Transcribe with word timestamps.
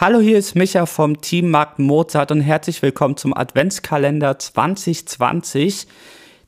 Hallo, 0.00 0.18
hier 0.18 0.38
ist 0.38 0.54
Micha 0.54 0.86
vom 0.86 1.20
Team 1.20 1.50
Markt 1.50 1.78
Mozart 1.78 2.32
und 2.32 2.40
herzlich 2.40 2.80
willkommen 2.80 3.18
zum 3.18 3.36
Adventskalender 3.36 4.38
2020. 4.38 5.86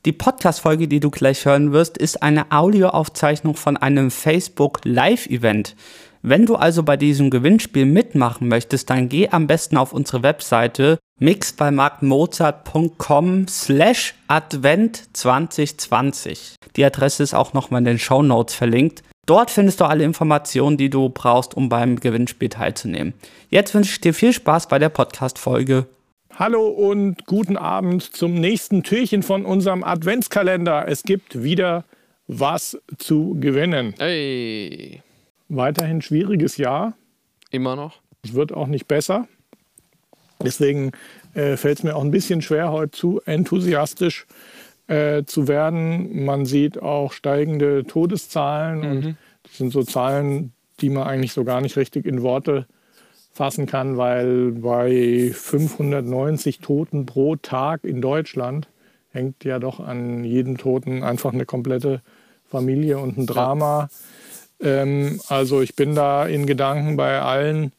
Die 0.07 0.11
Podcast-Folge, 0.11 0.87
die 0.87 0.99
du 0.99 1.11
gleich 1.11 1.45
hören 1.45 1.71
wirst, 1.71 1.99
ist 1.99 2.23
eine 2.23 2.51
Audioaufzeichnung 2.51 3.55
von 3.55 3.77
einem 3.77 4.09
Facebook 4.09 4.79
Live-Event. 4.85 5.75
Wenn 6.23 6.47
du 6.47 6.55
also 6.55 6.81
bei 6.81 6.97
diesem 6.97 7.29
Gewinnspiel 7.29 7.85
mitmachen 7.85 8.47
möchtest, 8.47 8.89
dann 8.89 9.07
geh 9.07 9.29
am 9.29 9.45
besten 9.45 9.77
auf 9.77 9.93
unsere 9.93 10.23
Webseite 10.23 10.97
mixbeimarktmozart.com 11.19 13.47
slash 13.47 14.15
advent 14.27 15.15
2020. 15.15 16.55
Die 16.75 16.83
Adresse 16.83 17.21
ist 17.21 17.35
auch 17.35 17.53
nochmal 17.53 17.81
in 17.81 17.85
den 17.85 17.99
Show 17.99 18.23
Notes 18.23 18.55
verlinkt. 18.55 19.03
Dort 19.25 19.51
findest 19.51 19.79
du 19.79 19.85
alle 19.85 20.03
Informationen, 20.03 20.75
die 20.75 20.89
du 20.89 21.07
brauchst, 21.07 21.55
um 21.55 21.69
beim 21.69 21.97
Gewinnspiel 21.97 22.49
teilzunehmen. 22.49 23.13
Jetzt 23.49 23.73
wünsche 23.73 23.91
ich 23.93 24.01
dir 24.01 24.13
viel 24.13 24.33
Spaß 24.33 24.67
bei 24.67 24.79
der 24.79 24.89
Podcast-Folge. 24.89 25.85
Hallo 26.35 26.67
und 26.67 27.25
guten 27.25 27.55
Abend 27.55 28.03
zum 28.03 28.33
nächsten 28.33 28.83
Türchen 28.83 29.23
von 29.23 29.45
unserem 29.45 29.85
Adventskalender. 29.85 30.89
Es 30.89 31.03
gibt 31.03 31.41
wieder 31.41 31.85
was 32.27 32.77
zu 32.97 33.37
gewinnen. 33.39 33.95
Hey. 33.97 35.01
Weiterhin 35.47 36.01
schwieriges 36.01 36.57
Jahr. 36.57 36.93
Immer 37.49 37.77
noch. 37.77 38.01
Es 38.23 38.33
wird 38.33 38.51
auch 38.51 38.67
nicht 38.67 38.89
besser. 38.89 39.29
Deswegen 40.43 40.91
äh, 41.33 41.55
fällt 41.55 41.77
es 41.77 41.83
mir 41.83 41.95
auch 41.95 42.03
ein 42.03 42.11
bisschen 42.11 42.41
schwer, 42.41 42.73
heute 42.73 42.91
zu 42.91 43.21
enthusiastisch 43.25 44.25
äh, 44.25 44.62
zu 45.25 45.47
werden. 45.47 46.25
Man 46.25 46.45
sieht 46.45 46.81
auch 46.81 47.13
steigende 47.13 47.83
Todeszahlen 47.83 48.79
mhm. 48.79 48.85
und 48.85 49.17
das 49.43 49.57
sind 49.57 49.71
so 49.71 49.83
Zahlen, 49.83 50.53
die 50.81 50.89
man 50.89 51.03
eigentlich 51.03 51.33
so 51.33 51.43
gar 51.43 51.61
nicht 51.61 51.77
richtig 51.77 52.05
in 52.05 52.21
Worte 52.21 52.67
fassen 53.33 53.65
kann, 53.65 53.97
weil 53.97 54.51
bei 54.51 55.31
590 55.33 56.59
Toten 56.59 57.05
pro 57.05 57.35
Tag 57.35 57.83
in 57.83 58.01
Deutschland 58.01 58.67
hängt 59.11 59.43
ja 59.43 59.59
doch 59.59 59.79
an 59.79 60.23
jedem 60.23 60.57
Toten 60.57 61.03
einfach 61.03 61.33
eine 61.33 61.45
komplette 61.45 62.01
Familie 62.45 62.99
und 62.99 63.17
ein 63.17 63.25
Drama. 63.25 63.89
Ja. 64.61 64.81
Ähm, 64.81 65.19
also 65.27 65.61
ich 65.61 65.75
bin 65.75 65.95
da 65.95 66.25
in 66.25 66.45
Gedanken 66.45 66.95
bei 66.95 67.19
allen, 67.21 67.73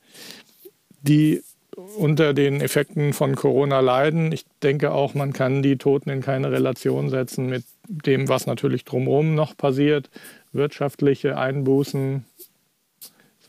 die 1.03 1.42
unter 1.77 2.34
den 2.34 2.61
Effekten 2.61 3.12
von 3.12 3.34
Corona 3.34 3.80
leiden. 3.80 4.33
Ich 4.33 4.44
denke 4.62 4.92
auch, 4.92 5.14
man 5.14 5.33
kann 5.33 5.62
die 5.62 5.77
Toten 5.77 6.11
in 6.11 6.20
keine 6.20 6.50
Relation 6.50 7.11
setzen 7.11 7.47
mit 7.47 7.64
dem, 7.89 8.28
was 8.28 8.47
natürlich 8.47 8.84
drumherum 8.84 9.34
noch 9.34 9.56
passiert. 9.56 10.11
Wirtschaftliche 10.53 11.36
Einbußen, 11.36 12.25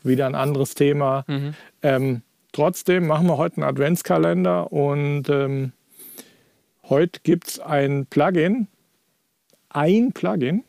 wieder 0.02 0.26
ein 0.26 0.34
anderes 0.34 0.74
Thema. 0.74 1.24
Mhm. 1.26 1.54
Ähm, 1.82 2.22
trotzdem 2.52 3.06
machen 3.06 3.26
wir 3.26 3.36
heute 3.36 3.56
einen 3.58 3.70
Adventskalender 3.70 4.72
und 4.72 5.28
ähm, 5.28 5.72
heute 6.88 7.20
gibt 7.22 7.48
es 7.48 7.60
ein 7.60 8.06
Plugin. 8.06 8.66
Ein 9.68 10.12
Plugin. 10.12 10.64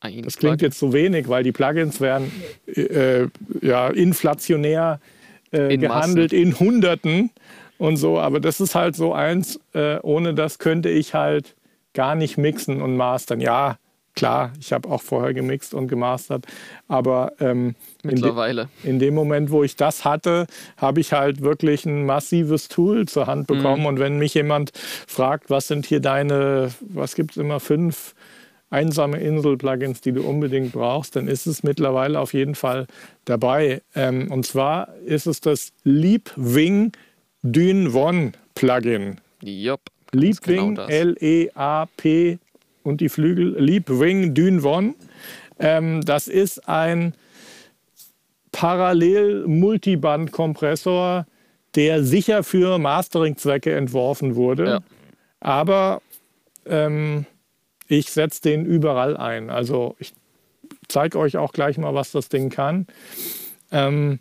Ein 0.00 0.22
das 0.22 0.38
klingt 0.38 0.58
Plugin. 0.58 0.66
jetzt 0.66 0.78
so 0.78 0.92
wenig, 0.92 1.28
weil 1.28 1.44
die 1.44 1.52
Plugins 1.52 2.00
werden 2.00 2.32
äh, 2.66 3.26
ja, 3.60 3.88
inflationär 3.88 5.00
äh, 5.02 5.19
in 5.58 5.80
gehandelt 5.80 6.32
Massen. 6.32 6.46
in 6.46 6.58
Hunderten 6.58 7.30
und 7.78 7.96
so. 7.96 8.18
Aber 8.18 8.40
das 8.40 8.60
ist 8.60 8.74
halt 8.74 8.96
so 8.96 9.12
eins, 9.12 9.58
äh, 9.74 9.98
ohne 10.02 10.34
das 10.34 10.58
könnte 10.58 10.88
ich 10.88 11.14
halt 11.14 11.56
gar 11.94 12.14
nicht 12.14 12.38
mixen 12.38 12.82
und 12.82 12.96
mastern. 12.96 13.40
Ja, 13.40 13.78
klar, 14.14 14.52
ich 14.60 14.72
habe 14.72 14.88
auch 14.88 15.02
vorher 15.02 15.34
gemixt 15.34 15.74
und 15.74 15.88
gemastert, 15.88 16.46
aber 16.88 17.32
ähm, 17.40 17.74
mittlerweile. 18.02 18.62
In, 18.62 18.68
de 18.68 18.90
in, 18.90 18.98
dem 18.98 19.14
Moment, 19.14 19.50
wo 19.50 19.64
ich 19.64 19.76
das 19.76 20.04
hatte, 20.04 20.46
habe 20.76 21.00
ich 21.00 21.12
halt 21.12 21.40
wirklich 21.40 21.86
ein 21.86 22.06
massives 22.06 22.68
Tool 22.68 23.08
zur 23.08 23.26
Hand 23.26 23.46
bekommen. 23.46 23.80
Mhm. 23.80 23.86
Und 23.86 23.98
wenn 23.98 24.18
mich 24.18 24.34
jemand 24.34 24.72
fragt, 25.06 25.50
was 25.50 25.68
sind 25.68 25.86
hier 25.86 26.00
deine, 26.00 26.70
was 26.80 27.14
gibt 27.14 27.32
es 27.32 27.36
immer, 27.38 27.60
fünf 27.60 28.14
einsame 28.70 29.18
Insel-Plugins, 29.18 30.00
die 30.00 30.12
du 30.12 30.22
unbedingt 30.22 30.72
brauchst, 30.72 31.16
dann 31.16 31.28
ist 31.28 31.46
es 31.46 31.62
mittlerweile 31.62 32.18
auf 32.20 32.32
jeden 32.32 32.54
Fall 32.54 32.86
dabei. 33.24 33.82
Ähm, 33.94 34.30
und 34.30 34.46
zwar 34.46 34.94
ist 35.04 35.26
es 35.26 35.40
das 35.40 35.72
Leapwing 35.84 36.92
Dyn 37.42 37.94
One 37.94 38.32
Plugin. 38.54 39.20
Jupp. 39.42 39.80
Leapwing, 40.12 40.74
genau 40.74 40.88
L-E-A-P 40.88 42.38
und 42.82 43.00
die 43.00 43.08
Flügel, 43.08 43.56
Leapwing 43.58 44.34
Dyn 44.34 44.62
One. 44.64 44.94
Ähm, 45.58 46.02
das 46.02 46.28
ist 46.28 46.68
ein 46.68 47.14
Parallel-Multiband-Kompressor, 48.52 51.26
der 51.76 52.02
sicher 52.02 52.42
für 52.42 52.78
Mastering-Zwecke 52.78 53.72
entworfen 53.74 54.34
wurde. 54.34 54.64
Ja. 54.64 54.80
Aber 55.40 56.02
ähm, 56.66 57.26
ich 57.90 58.10
setze 58.10 58.42
den 58.42 58.64
überall 58.64 59.16
ein. 59.16 59.50
Also 59.50 59.96
ich 59.98 60.12
zeige 60.88 61.18
euch 61.18 61.36
auch 61.36 61.52
gleich 61.52 61.78
mal, 61.78 61.94
was 61.94 62.12
das 62.12 62.28
Ding 62.28 62.50
kann. 62.50 62.86
Ähm, 63.72 64.20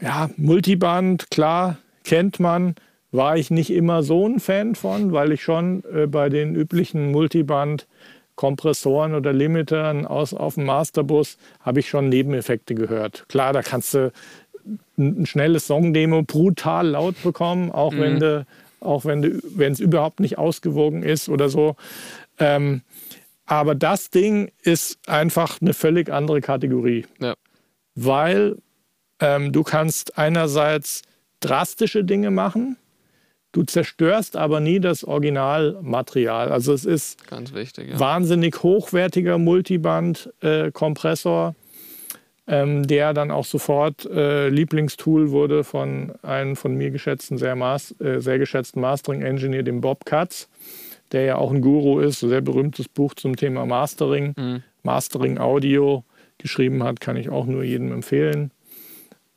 ja, 0.00 0.30
Multiband, 0.36 1.30
klar, 1.30 1.78
kennt 2.04 2.40
man. 2.40 2.74
War 3.10 3.36
ich 3.36 3.50
nicht 3.50 3.70
immer 3.70 4.02
so 4.02 4.26
ein 4.26 4.38
Fan 4.38 4.74
von, 4.74 5.12
weil 5.12 5.32
ich 5.32 5.42
schon 5.42 5.82
äh, 5.94 6.06
bei 6.06 6.28
den 6.28 6.54
üblichen 6.54 7.10
Multiband-Kompressoren 7.10 9.14
oder 9.14 9.32
Limitern 9.32 10.06
aus, 10.06 10.34
auf 10.34 10.56
dem 10.56 10.66
Masterbus 10.66 11.38
habe 11.60 11.80
ich 11.80 11.88
schon 11.88 12.10
Nebeneffekte 12.10 12.74
gehört. 12.74 13.24
Klar, 13.28 13.54
da 13.54 13.62
kannst 13.62 13.94
du 13.94 14.12
ein 14.98 15.24
schnelles 15.24 15.66
Songdemo 15.66 16.22
brutal 16.22 16.88
laut 16.88 17.14
bekommen, 17.22 17.70
auch 17.70 17.92
mhm. 17.92 18.00
wenn 18.00 18.20
du 18.20 18.46
auch 18.80 19.04
wenn 19.04 19.72
es 19.72 19.80
überhaupt 19.80 20.20
nicht 20.20 20.38
ausgewogen 20.38 21.02
ist 21.02 21.28
oder 21.28 21.48
so. 21.48 21.76
Ähm, 22.38 22.82
aber 23.48 23.74
das 23.74 24.10
Ding 24.10 24.52
ist 24.62 24.98
einfach 25.08 25.60
eine 25.60 25.72
völlig 25.72 26.12
andere 26.12 26.42
Kategorie. 26.42 27.06
Ja. 27.18 27.34
Weil 27.94 28.58
ähm, 29.20 29.52
du 29.52 29.62
kannst 29.62 30.18
einerseits 30.18 31.00
drastische 31.40 32.04
Dinge 32.04 32.30
machen, 32.30 32.76
du 33.52 33.62
zerstörst 33.62 34.36
aber 34.36 34.60
nie 34.60 34.80
das 34.80 35.02
Originalmaterial. 35.02 36.52
Also 36.52 36.74
es 36.74 36.84
ist 36.84 37.26
Ganz 37.26 37.54
wichtig, 37.54 37.88
ja. 37.90 37.98
wahnsinnig 37.98 38.62
hochwertiger 38.62 39.38
Multiband-Kompressor, 39.38 41.54
äh, 42.46 42.60
ähm, 42.60 42.86
der 42.86 43.14
dann 43.14 43.30
auch 43.30 43.46
sofort 43.46 44.04
äh, 44.06 44.50
Lieblingstool 44.50 45.30
wurde 45.30 45.64
von 45.64 46.12
einem 46.22 46.54
von 46.54 46.74
mir 46.74 46.90
geschätzten, 46.90 47.38
sehr, 47.38 47.56
maß, 47.56 47.98
äh, 48.00 48.20
sehr 48.20 48.38
geschätzten 48.38 48.82
Mastering-Engineer, 48.82 49.62
dem 49.62 49.80
Bob 49.80 50.04
Katz 50.04 50.50
der 51.12 51.22
ja 51.22 51.36
auch 51.36 51.52
ein 51.52 51.60
Guru 51.60 52.00
ist, 52.00 52.22
ein 52.22 52.28
sehr 52.28 52.40
berühmtes 52.40 52.88
Buch 52.88 53.14
zum 53.14 53.36
Thema 53.36 53.66
Mastering, 53.66 54.34
mhm. 54.36 54.62
Mastering 54.82 55.38
Audio 55.38 56.04
geschrieben 56.38 56.82
hat, 56.82 57.00
kann 57.00 57.16
ich 57.16 57.28
auch 57.28 57.46
nur 57.46 57.64
jedem 57.64 57.92
empfehlen. 57.92 58.52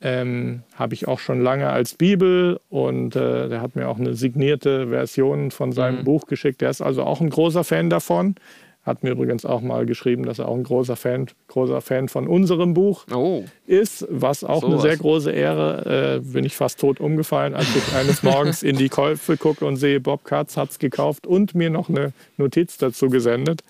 Ähm, 0.03 0.63
Habe 0.75 0.95
ich 0.95 1.07
auch 1.07 1.19
schon 1.19 1.41
lange 1.41 1.69
als 1.69 1.93
Bibel 1.93 2.59
und 2.69 3.15
äh, 3.15 3.49
der 3.49 3.61
hat 3.61 3.75
mir 3.75 3.87
auch 3.87 3.99
eine 3.99 4.15
signierte 4.15 4.87
Version 4.87 5.51
von 5.51 5.71
seinem 5.71 5.99
mhm. 5.99 6.05
Buch 6.05 6.25
geschickt. 6.25 6.61
Der 6.61 6.71
ist 6.71 6.81
also 6.81 7.03
auch 7.03 7.21
ein 7.21 7.29
großer 7.29 7.63
Fan 7.63 7.89
davon. 7.89 8.35
Hat 8.83 9.03
mir 9.03 9.11
übrigens 9.11 9.45
auch 9.45 9.61
mal 9.61 9.85
geschrieben, 9.85 10.25
dass 10.25 10.39
er 10.39 10.47
auch 10.47 10.55
ein 10.55 10.63
großer 10.63 10.95
Fan, 10.95 11.27
großer 11.47 11.81
Fan 11.81 12.09
von 12.09 12.27
unserem 12.27 12.73
Buch 12.73 13.05
oh. 13.13 13.43
ist, 13.67 14.07
was 14.09 14.43
auch 14.43 14.61
so 14.61 14.67
eine 14.67 14.77
was. 14.77 14.81
sehr 14.81 14.97
große 14.97 15.31
Ehre. 15.31 16.17
Äh, 16.17 16.19
bin 16.21 16.45
ich 16.45 16.55
fast 16.55 16.79
tot 16.79 16.99
umgefallen, 16.99 17.53
als 17.53 17.67
ich 17.75 17.95
eines 17.95 18.23
Morgens 18.23 18.63
in 18.63 18.77
die 18.77 18.89
Käufe 18.89 19.37
gucke 19.37 19.65
und 19.65 19.75
sehe, 19.75 19.99
Bob 19.99 20.23
Katz 20.23 20.57
hat 20.57 20.71
es 20.71 20.79
gekauft 20.79 21.27
und 21.27 21.53
mir 21.53 21.69
noch 21.69 21.89
eine 21.89 22.11
Notiz 22.37 22.77
dazu 22.77 23.09
gesendet. 23.09 23.61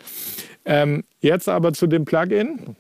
Ähm, 0.64 1.04
jetzt 1.20 1.50
aber 1.50 1.74
zu 1.74 1.88
dem 1.88 2.06
Plugin. 2.06 2.78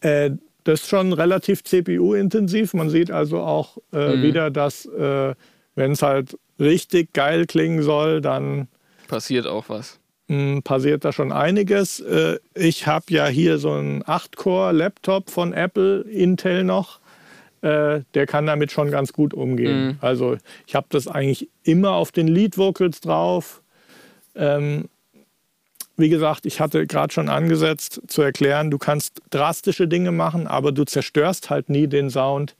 Äh, 0.00 0.30
das 0.64 0.80
ist 0.80 0.88
schon 0.88 1.12
relativ 1.12 1.64
CPU-intensiv. 1.64 2.72
Man 2.72 2.88
sieht 2.88 3.10
also 3.10 3.40
auch 3.40 3.76
äh, 3.92 4.16
mhm. 4.16 4.22
wieder, 4.22 4.50
dass, 4.50 4.86
äh, 4.86 5.34
wenn 5.74 5.92
es 5.92 6.00
halt 6.00 6.38
richtig 6.58 7.12
geil 7.12 7.44
klingen 7.44 7.82
soll, 7.82 8.22
dann 8.22 8.68
passiert 9.06 9.46
auch 9.46 9.68
was 9.68 10.00
passiert 10.64 11.04
da 11.04 11.12
schon 11.12 11.32
einiges. 11.32 12.00
Äh, 12.00 12.38
ich 12.54 12.86
habe 12.86 13.06
ja 13.10 13.26
hier 13.26 13.58
so 13.58 13.72
einen 13.72 14.02
8-Core-Laptop 14.02 15.30
von 15.30 15.52
Apple, 15.52 16.00
Intel 16.02 16.64
noch. 16.64 16.98
Äh, 17.62 18.00
der 18.14 18.26
kann 18.26 18.46
damit 18.46 18.72
schon 18.72 18.90
ganz 18.90 19.12
gut 19.12 19.34
umgehen. 19.34 19.86
Mhm. 19.86 19.98
Also 20.00 20.36
ich 20.66 20.74
habe 20.74 20.86
das 20.90 21.06
eigentlich 21.06 21.48
immer 21.62 21.92
auf 21.92 22.12
den 22.12 22.28
Lead-Vocals 22.28 23.00
drauf. 23.00 23.62
Ähm, 24.34 24.88
wie 25.96 26.08
gesagt, 26.08 26.44
ich 26.44 26.60
hatte 26.60 26.86
gerade 26.86 27.12
schon 27.12 27.28
angesetzt 27.28 28.02
zu 28.06 28.20
erklären, 28.20 28.70
du 28.70 28.78
kannst 28.78 29.22
drastische 29.30 29.88
Dinge 29.88 30.12
machen, 30.12 30.46
aber 30.46 30.72
du 30.72 30.84
zerstörst 30.84 31.48
halt 31.48 31.70
nie 31.70 31.86
den 31.86 32.10
Sound 32.10 32.54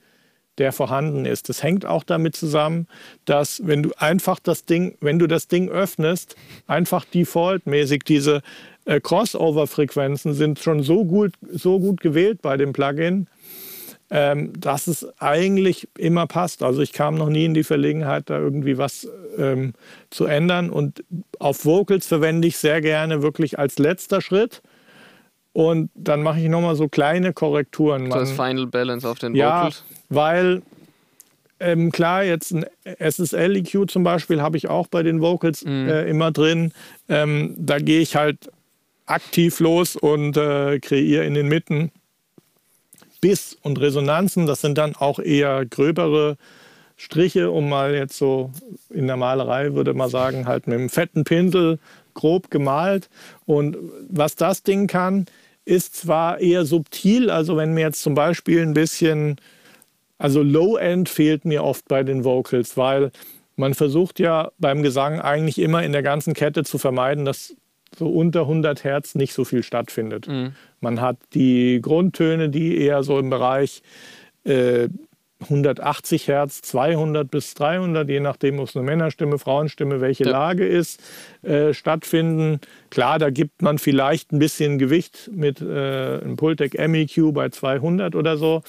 der 0.57 0.71
vorhanden 0.71 1.25
ist. 1.25 1.49
Das 1.49 1.63
hängt 1.63 1.85
auch 1.85 2.03
damit 2.03 2.35
zusammen, 2.35 2.87
dass 3.25 3.61
wenn 3.65 3.83
du 3.83 3.91
einfach 3.97 4.39
das 4.39 4.65
Ding, 4.65 4.97
wenn 5.01 5.19
du 5.19 5.27
das 5.27 5.47
Ding 5.47 5.69
öffnest, 5.69 6.35
einfach 6.67 7.05
defaultmäßig 7.05 8.03
diese 8.03 8.41
äh, 8.85 8.99
Crossover-Frequenzen 8.99 10.33
sind 10.33 10.59
schon 10.59 10.83
so 10.83 11.05
gut, 11.05 11.33
so 11.51 11.79
gut 11.79 12.01
gewählt 12.01 12.41
bei 12.41 12.57
dem 12.57 12.73
Plugin, 12.73 13.27
ähm, 14.09 14.53
dass 14.59 14.87
es 14.87 15.05
eigentlich 15.19 15.89
immer 15.97 16.27
passt. 16.27 16.63
Also 16.63 16.81
ich 16.81 16.93
kam 16.93 17.15
noch 17.15 17.29
nie 17.29 17.45
in 17.45 17.53
die 17.53 17.63
Verlegenheit, 17.65 18.29
da 18.29 18.39
irgendwie 18.39 18.77
was 18.77 19.07
ähm, 19.37 19.73
zu 20.09 20.25
ändern. 20.25 20.69
Und 20.69 21.03
auf 21.39 21.65
Vocals 21.65 22.07
verwende 22.07 22.47
ich 22.47 22.57
sehr 22.57 22.81
gerne 22.81 23.21
wirklich 23.21 23.59
als 23.59 23.77
letzter 23.77 24.21
Schritt. 24.21 24.61
Und 25.57 25.89
dann 25.95 26.21
mache 26.21 26.39
ich 26.39 26.49
nochmal 26.49 26.75
so 26.75 26.87
kleine 26.87 27.33
Korrekturen. 27.33 28.09
Man, 28.09 28.19
das 28.19 28.29
Final 28.29 28.67
Balance 28.67 29.09
auf 29.09 29.17
den 29.17 29.33
Vocals? 29.33 29.83
Ja, 29.87 29.95
weil 30.09 30.61
ähm, 31.59 31.91
klar, 31.91 32.23
jetzt 32.23 32.51
ein 32.51 32.63
SSL-EQ 32.99 33.89
zum 33.89 34.03
Beispiel 34.03 34.39
habe 34.39 34.55
ich 34.57 34.69
auch 34.69 34.85
bei 34.85 35.01
den 35.01 35.19
Vocals 35.19 35.65
mhm. 35.65 35.89
äh, 35.89 36.07
immer 36.07 36.31
drin. 36.31 36.73
Ähm, 37.09 37.55
da 37.57 37.79
gehe 37.79 38.01
ich 38.01 38.15
halt 38.15 38.51
aktiv 39.07 39.59
los 39.59 39.95
und 39.95 40.37
äh, 40.37 40.77
kreiere 40.77 41.25
in 41.25 41.33
den 41.33 41.47
Mitten 41.47 41.89
Biss 43.19 43.57
und 43.63 43.81
Resonanzen. 43.81 44.45
Das 44.45 44.61
sind 44.61 44.77
dann 44.77 44.95
auch 44.95 45.17
eher 45.17 45.65
gröbere 45.65 46.37
Striche, 46.97 47.49
um 47.49 47.67
mal 47.67 47.95
jetzt 47.95 48.19
so 48.19 48.51
in 48.91 49.07
der 49.07 49.17
Malerei 49.17 49.73
würde 49.73 49.95
man 49.95 50.11
sagen, 50.11 50.45
halt 50.45 50.67
mit 50.67 50.77
einem 50.77 50.89
fetten 50.89 51.23
Pinsel 51.23 51.79
grob 52.13 52.51
gemalt. 52.51 53.09
Und 53.47 53.75
was 54.07 54.35
das 54.35 54.61
Ding 54.61 54.85
kann, 54.85 55.25
ist 55.67 55.95
zwar 55.95 56.39
eher 56.39 56.65
subtil, 56.65 57.29
also 57.29 57.57
wenn 57.57 57.73
mir 57.73 57.81
jetzt 57.81 58.01
zum 58.01 58.15
Beispiel 58.15 58.61
ein 58.61 58.73
bisschen, 58.73 59.35
also 60.17 60.41
Low-End 60.41 61.09
fehlt 61.09 61.43
mir 61.43 61.63
oft 61.63 61.87
bei 61.89 62.03
den 62.03 62.23
Vocals, 62.23 62.77
weil 62.77 63.11
man 63.57 63.73
versucht 63.73 64.19
ja 64.19 64.51
beim 64.59 64.81
Gesang 64.81 65.19
eigentlich 65.19 65.59
immer 65.59 65.83
in 65.83 65.91
der 65.91 66.03
ganzen 66.03 66.33
Kette 66.33 66.63
zu 66.63 66.77
vermeiden, 66.77 67.25
dass 67.25 67.55
so 67.97 68.07
unter 68.07 68.41
100 68.41 68.83
Hertz 68.83 69.15
nicht 69.15 69.33
so 69.33 69.43
viel 69.43 69.61
stattfindet. 69.61 70.27
Mhm. 70.27 70.53
Man 70.79 71.01
hat 71.01 71.17
die 71.33 71.79
Grundtöne, 71.81 72.49
die 72.49 72.77
eher 72.77 73.03
so 73.03 73.19
im 73.19 73.29
Bereich 73.29 73.81
äh, 74.45 74.87
180 75.39 76.27
Hertz, 76.27 76.61
200 76.61 77.29
bis 77.29 77.53
300, 77.53 78.09
je 78.09 78.19
nachdem, 78.19 78.59
ob 78.59 78.69
es 78.69 78.75
eine 78.75 78.85
Männerstimme, 78.85 79.37
Frauenstimme, 79.37 80.01
welche 80.01 80.25
ja. 80.25 80.31
Lage 80.31 80.65
ist, 80.65 81.01
äh, 81.43 81.73
stattfinden. 81.73 82.59
Klar, 82.89 83.19
da 83.19 83.29
gibt 83.29 83.61
man 83.61 83.77
vielleicht 83.77 84.31
ein 84.31 84.39
bisschen 84.39 84.79
Gewicht 84.79 85.29
mit 85.31 85.61
äh, 85.61 86.19
einem 86.21 86.37
Pultec 86.37 86.75
MEQ 86.87 87.33
bei 87.33 87.49
200 87.49 88.15
oder 88.15 88.37
so. 88.37 88.63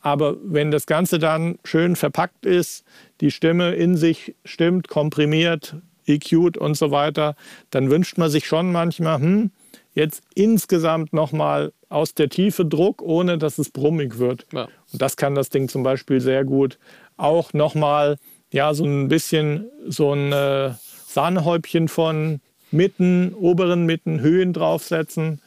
Aber 0.00 0.36
wenn 0.42 0.70
das 0.70 0.86
Ganze 0.86 1.18
dann 1.18 1.58
schön 1.64 1.96
verpackt 1.96 2.46
ist, 2.46 2.84
die 3.20 3.30
Stimme 3.30 3.74
in 3.74 3.96
sich 3.96 4.34
stimmt, 4.44 4.88
komprimiert, 4.88 5.76
EQ'd 6.06 6.56
und 6.56 6.76
so 6.76 6.90
weiter, 6.90 7.36
dann 7.70 7.90
wünscht 7.90 8.18
man 8.18 8.30
sich 8.30 8.46
schon 8.46 8.72
manchmal, 8.72 9.20
hm, 9.20 9.50
jetzt 9.94 10.22
insgesamt 10.34 11.12
nochmal 11.12 11.72
aus 11.88 12.14
der 12.14 12.28
Tiefe 12.28 12.64
Druck, 12.64 13.02
ohne 13.02 13.38
dass 13.38 13.58
es 13.58 13.70
brummig 13.70 14.18
wird. 14.18 14.46
Ja. 14.52 14.68
Und 14.92 15.02
das 15.02 15.16
kann 15.16 15.34
das 15.34 15.50
Ding 15.50 15.68
zum 15.68 15.82
Beispiel 15.82 16.20
sehr 16.20 16.44
gut. 16.44 16.78
Auch 17.16 17.52
nochmal, 17.52 18.16
ja, 18.50 18.72
so 18.74 18.84
ein 18.84 19.08
bisschen 19.08 19.66
so 19.86 20.12
ein 20.12 20.32
äh, 20.32 20.72
Sahnehäubchen 21.06 21.88
von 21.88 22.40
Mitten, 22.70 23.34
oberen 23.34 23.84
Mitten, 23.84 24.20
Höhen 24.20 24.52
draufsetzen. 24.52 25.40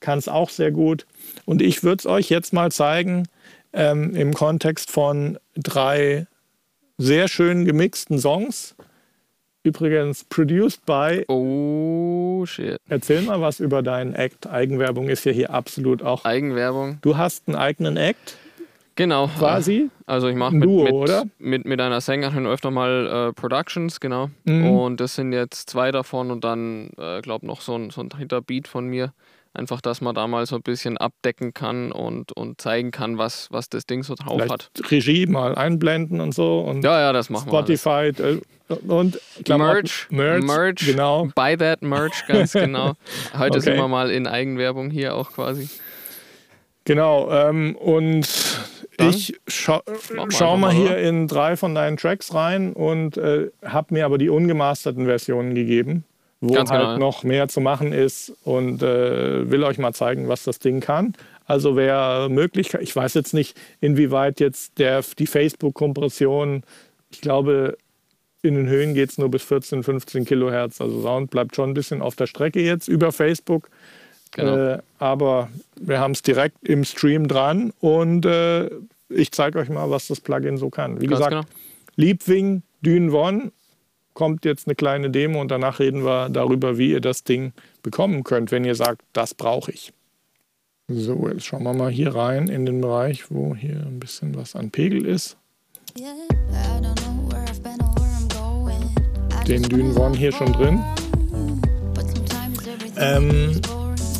Kann 0.00 0.18
es 0.18 0.28
auch 0.28 0.50
sehr 0.50 0.70
gut. 0.70 1.06
Und 1.46 1.62
ich 1.62 1.82
würde 1.82 2.00
es 2.00 2.06
euch 2.06 2.28
jetzt 2.28 2.52
mal 2.52 2.70
zeigen 2.70 3.26
ähm, 3.72 4.14
im 4.14 4.34
Kontext 4.34 4.90
von 4.90 5.38
drei 5.54 6.26
sehr 6.98 7.28
schön 7.28 7.64
gemixten 7.64 8.18
Songs. 8.18 8.74
Übrigens 9.62 10.24
produced 10.24 10.86
by. 10.86 11.24
Oh 11.28 12.46
shit. 12.46 12.78
Erzähl 12.88 13.22
mal 13.22 13.40
was 13.40 13.60
über 13.60 13.82
deinen 13.82 14.14
Act. 14.14 14.46
Eigenwerbung 14.46 15.08
ist 15.08 15.24
ja 15.24 15.32
hier 15.32 15.50
absolut 15.50 16.02
auch. 16.02 16.24
Eigenwerbung. 16.24 16.98
Du 17.02 17.18
hast 17.18 17.46
einen 17.46 17.56
eigenen 17.56 17.96
Act. 17.98 18.38
Genau. 18.96 19.28
Quasi. 19.28 19.90
Also 20.06 20.28
ich 20.28 20.36
mache 20.36 20.54
mit, 20.54 20.68
mit, 20.68 21.28
mit, 21.38 21.64
mit, 21.64 21.80
einer 21.80 22.00
Sängerin 22.00 22.46
öfter 22.46 22.70
mal 22.70 23.30
äh, 23.30 23.32
Productions, 23.32 24.00
genau. 24.00 24.30
Mhm. 24.44 24.70
Und 24.70 25.00
das 25.00 25.14
sind 25.14 25.32
jetzt 25.32 25.70
zwei 25.70 25.90
davon 25.92 26.30
und 26.30 26.44
dann, 26.44 26.90
äh, 26.98 27.20
glaube 27.20 27.46
noch 27.46 27.60
so 27.60 27.76
ein, 27.76 27.90
so 27.90 28.00
ein 28.00 28.08
dritter 28.08 28.40
Beat 28.42 28.66
von 28.66 28.86
mir. 28.86 29.12
Einfach, 29.52 29.80
dass 29.80 30.00
man 30.00 30.14
da 30.14 30.28
mal 30.28 30.46
so 30.46 30.56
ein 30.56 30.62
bisschen 30.62 30.96
abdecken 30.96 31.52
kann 31.52 31.90
und, 31.90 32.30
und 32.32 32.60
zeigen 32.60 32.92
kann, 32.92 33.18
was, 33.18 33.48
was 33.50 33.68
das 33.68 33.84
Ding 33.84 34.04
so 34.04 34.14
drauf 34.14 34.36
Vielleicht 34.36 34.52
hat. 34.52 34.92
Regie 34.92 35.26
mal 35.26 35.56
einblenden 35.56 36.20
und 36.20 36.32
so. 36.32 36.60
Und 36.60 36.84
ja, 36.84 37.00
ja, 37.00 37.12
das 37.12 37.30
machen 37.30 37.48
Spotify 37.48 38.12
wir. 38.14 38.14
Spotify 38.14 38.42
und 38.86 39.18
Merch, 39.48 40.06
Merch, 40.10 40.44
Merch, 40.44 40.86
genau. 40.86 41.28
Buy 41.34 41.56
that 41.56 41.82
Merch, 41.82 42.24
ganz 42.28 42.52
genau. 42.52 42.92
Heute 43.36 43.58
okay. 43.58 43.60
sind 43.60 43.76
wir 43.76 43.88
mal 43.88 44.12
in 44.12 44.28
Eigenwerbung 44.28 44.90
hier 44.90 45.16
auch 45.16 45.32
quasi. 45.32 45.68
Genau, 46.84 47.30
ähm, 47.32 47.74
und 47.74 48.28
Dann 48.98 49.10
ich 49.10 49.34
scha 49.48 49.82
schau 50.28 50.56
mal 50.56 50.72
hier 50.72 50.90
oder? 50.90 50.98
in 51.00 51.26
drei 51.26 51.56
von 51.56 51.74
deinen 51.74 51.96
Tracks 51.96 52.32
rein 52.32 52.72
und 52.72 53.16
äh, 53.16 53.50
habe 53.64 53.94
mir 53.94 54.04
aber 54.04 54.18
die 54.18 54.28
ungemasterten 54.28 55.06
Versionen 55.06 55.56
gegeben 55.56 56.04
wo 56.40 56.54
Ganz 56.54 56.70
halt 56.70 56.94
genau. 56.94 56.98
noch 56.98 57.22
mehr 57.22 57.48
zu 57.48 57.60
machen 57.60 57.92
ist 57.92 58.32
und 58.44 58.82
äh, 58.82 59.50
will 59.50 59.62
euch 59.62 59.78
mal 59.78 59.92
zeigen, 59.92 60.28
was 60.28 60.44
das 60.44 60.58
Ding 60.58 60.80
kann. 60.80 61.14
Also 61.46 61.76
wer 61.76 62.28
möglich, 62.30 62.72
ich 62.74 62.94
weiß 62.94 63.14
jetzt 63.14 63.34
nicht, 63.34 63.58
inwieweit 63.80 64.40
jetzt 64.40 64.78
der, 64.78 65.04
die 65.18 65.26
Facebook-Kompression, 65.26 66.62
ich 67.10 67.20
glaube, 67.20 67.76
in 68.42 68.54
den 68.54 68.68
Höhen 68.68 68.94
geht 68.94 69.10
es 69.10 69.18
nur 69.18 69.30
bis 69.30 69.42
14, 69.42 69.82
15 69.82 70.24
Kilohertz. 70.24 70.80
Also 70.80 71.02
Sound 71.02 71.30
bleibt 71.30 71.56
schon 71.56 71.70
ein 71.70 71.74
bisschen 71.74 72.00
auf 72.00 72.16
der 72.16 72.26
Strecke 72.26 72.60
jetzt 72.60 72.88
über 72.88 73.12
Facebook. 73.12 73.68
Genau. 74.32 74.56
Äh, 74.56 74.78
aber 74.98 75.48
wir 75.78 75.98
haben 75.98 76.12
es 76.12 76.22
direkt 76.22 76.56
im 76.62 76.84
Stream 76.84 77.28
dran 77.28 77.72
und 77.80 78.24
äh, 78.24 78.70
ich 79.08 79.32
zeige 79.32 79.58
euch 79.58 79.68
mal, 79.68 79.90
was 79.90 80.06
das 80.06 80.20
Plugin 80.20 80.56
so 80.56 80.70
kann. 80.70 81.00
Wie 81.00 81.06
Ganz 81.06 81.18
gesagt, 81.18 81.30
genau. 81.30 81.44
Liebwing 81.96 82.62
Dune 82.82 83.12
One 83.12 83.52
kommt 84.14 84.44
jetzt 84.44 84.66
eine 84.66 84.74
kleine 84.74 85.10
Demo 85.10 85.40
und 85.40 85.50
danach 85.50 85.78
reden 85.80 86.04
wir 86.04 86.28
darüber, 86.28 86.78
wie 86.78 86.90
ihr 86.90 87.00
das 87.00 87.24
Ding 87.24 87.52
bekommen 87.82 88.24
könnt, 88.24 88.50
wenn 88.50 88.64
ihr 88.64 88.74
sagt, 88.74 89.02
das 89.12 89.34
brauche 89.34 89.72
ich. 89.72 89.92
So, 90.88 91.28
jetzt 91.28 91.44
schauen 91.44 91.62
wir 91.62 91.72
mal 91.72 91.90
hier 91.90 92.14
rein 92.14 92.48
in 92.48 92.66
den 92.66 92.80
Bereich, 92.80 93.30
wo 93.30 93.54
hier 93.54 93.76
ein 93.86 94.00
bisschen 94.00 94.34
was 94.34 94.56
an 94.56 94.70
Pegel 94.70 95.06
ist. 95.06 95.36
Den 99.46 99.62
Dünen 99.62 99.94
waren 99.96 100.14
hier 100.14 100.32
schon 100.32 100.52
drin. 100.52 100.82
Ähm, 102.96 103.60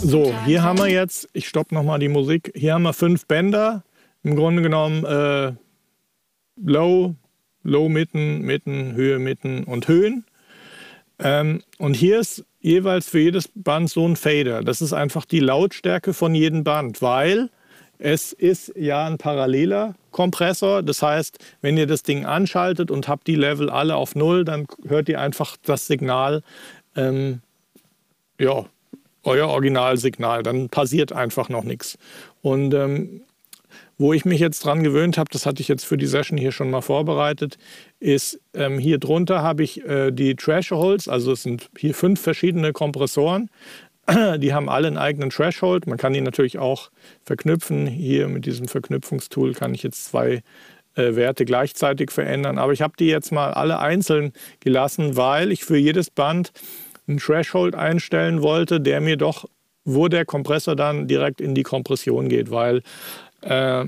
so, 0.02 0.32
hier 0.44 0.62
haben 0.62 0.78
wir 0.78 0.88
jetzt, 0.88 1.28
ich 1.32 1.48
stoppe 1.48 1.74
nochmal 1.74 1.98
die 1.98 2.08
Musik, 2.08 2.52
hier 2.54 2.74
haben 2.74 2.82
wir 2.82 2.92
fünf 2.92 3.26
Bänder. 3.26 3.82
Im 4.22 4.36
Grunde 4.36 4.62
genommen 4.62 5.04
äh, 5.04 5.52
Low, 6.62 7.14
Low, 7.62 7.88
Mitten, 7.88 8.42
Mitten, 8.42 8.94
Höhe, 8.94 9.18
Mitten 9.18 9.64
und 9.64 9.88
Höhen. 9.88 10.24
Ähm, 11.18 11.62
und 11.78 11.94
hier 11.94 12.20
ist 12.20 12.44
jeweils 12.60 13.08
für 13.08 13.18
jedes 13.18 13.50
Band 13.54 13.90
so 13.90 14.06
ein 14.06 14.16
Fader. 14.16 14.62
Das 14.62 14.80
ist 14.80 14.92
einfach 14.92 15.24
die 15.24 15.40
Lautstärke 15.40 16.14
von 16.14 16.34
jedem 16.34 16.64
Band, 16.64 17.02
weil 17.02 17.50
es 17.98 18.32
ist 18.32 18.72
ja 18.76 19.06
ein 19.06 19.18
paralleler 19.18 19.94
Kompressor. 20.10 20.82
Das 20.82 21.02
heißt, 21.02 21.38
wenn 21.60 21.76
ihr 21.76 21.86
das 21.86 22.02
Ding 22.02 22.24
anschaltet 22.24 22.90
und 22.90 23.08
habt 23.08 23.26
die 23.26 23.34
Level 23.34 23.68
alle 23.68 23.96
auf 23.96 24.14
Null, 24.14 24.44
dann 24.44 24.66
hört 24.86 25.08
ihr 25.08 25.20
einfach 25.20 25.56
das 25.62 25.86
Signal, 25.86 26.42
ähm, 26.96 27.40
ja, 28.38 28.64
euer 29.22 29.48
Originalsignal. 29.48 30.42
Dann 30.42 30.70
passiert 30.70 31.12
einfach 31.12 31.50
noch 31.50 31.64
nichts. 31.64 31.98
Und 32.40 32.72
ähm, 32.72 33.20
wo 34.00 34.14
ich 34.14 34.24
mich 34.24 34.40
jetzt 34.40 34.64
dran 34.64 34.82
gewöhnt 34.82 35.18
habe, 35.18 35.28
das 35.30 35.44
hatte 35.44 35.60
ich 35.60 35.68
jetzt 35.68 35.84
für 35.84 35.98
die 35.98 36.06
Session 36.06 36.38
hier 36.38 36.52
schon 36.52 36.70
mal 36.70 36.80
vorbereitet, 36.80 37.58
ist 37.98 38.40
ähm, 38.54 38.78
hier 38.78 38.96
drunter 38.96 39.42
habe 39.42 39.62
ich 39.62 39.84
äh, 39.86 40.10
die 40.10 40.34
Thresholds, 40.36 41.06
also 41.06 41.32
es 41.32 41.42
sind 41.42 41.68
hier 41.76 41.94
fünf 41.94 42.18
verschiedene 42.18 42.72
Kompressoren. 42.72 43.50
Die 44.38 44.54
haben 44.54 44.70
alle 44.70 44.88
einen 44.88 44.96
eigenen 44.96 45.28
Threshold. 45.28 45.86
Man 45.86 45.98
kann 45.98 46.14
die 46.14 46.22
natürlich 46.22 46.58
auch 46.58 46.90
verknüpfen. 47.22 47.86
Hier 47.86 48.26
mit 48.26 48.46
diesem 48.46 48.66
Verknüpfungstool 48.66 49.52
kann 49.52 49.74
ich 49.74 49.82
jetzt 49.82 50.06
zwei 50.06 50.42
äh, 50.96 51.14
Werte 51.14 51.44
gleichzeitig 51.44 52.10
verändern. 52.10 52.58
Aber 52.58 52.72
ich 52.72 52.80
habe 52.80 52.94
die 52.98 53.06
jetzt 53.06 53.30
mal 53.30 53.52
alle 53.52 53.78
einzeln 53.78 54.32
gelassen, 54.60 55.16
weil 55.16 55.52
ich 55.52 55.64
für 55.64 55.76
jedes 55.76 56.10
Band 56.10 56.52
einen 57.06 57.18
Threshold 57.18 57.74
einstellen 57.74 58.42
wollte, 58.42 58.80
der 58.80 59.02
mir 59.02 59.18
doch, 59.18 59.44
wo 59.84 60.08
der 60.08 60.24
Kompressor 60.24 60.74
dann 60.74 61.06
direkt 61.06 61.40
in 61.40 61.54
die 61.54 61.62
Kompression 61.62 62.28
geht, 62.28 62.50
weil 62.50 62.82
äh, 63.42 63.86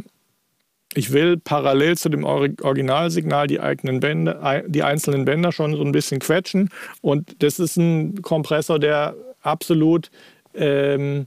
ich 0.95 1.13
will 1.13 1.39
parallel 1.39 1.97
zu 1.97 2.09
dem 2.09 2.25
Originalsignal 2.25 3.47
die, 3.47 3.61
eigenen 3.61 4.01
Bänder, 4.01 4.63
die 4.67 4.83
einzelnen 4.83 5.25
Bänder 5.25 5.53
schon 5.53 5.75
so 5.75 5.83
ein 5.83 5.93
bisschen 5.93 6.21
quetschen. 6.21 6.69
Und 7.01 7.43
das 7.43 7.59
ist 7.59 7.77
ein 7.77 8.21
Kompressor, 8.21 8.79
der 8.79 9.15
absolut 9.41 10.11
ähm, 10.55 11.27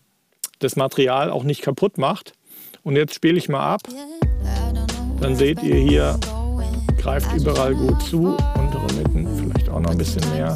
das 0.60 0.76
Material 0.76 1.32
auch 1.32 1.44
nicht 1.44 1.62
kaputt 1.62 1.98
macht. 1.98 2.34
Und 2.84 2.96
jetzt 2.96 3.16
spiele 3.16 3.38
ich 3.38 3.50
mal 3.50 3.74
ab. 3.74 3.82
Dann 5.20 5.36
seht 5.36 5.64
ihr 5.64 5.78
hier, 5.78 6.20
greift 7.00 7.34
überall 7.36 7.74
gut 7.74 8.02
zu. 8.04 8.38
Untere 8.56 8.94
Mitten 8.98 9.28
vielleicht 9.36 9.70
auch 9.70 9.80
noch 9.80 9.92
ein 9.92 9.98
bisschen 9.98 10.30
mehr. 10.32 10.56